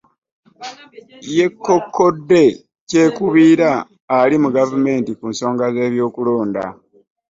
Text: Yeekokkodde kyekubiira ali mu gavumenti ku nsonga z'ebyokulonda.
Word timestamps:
Yeekokkodde 1.35 2.43
kyekubiira 2.89 3.69
ali 4.19 4.35
mu 4.43 4.49
gavumenti 4.57 5.11
ku 5.19 5.25
nsonga 5.31 5.65
z'ebyokulonda. 5.73 6.63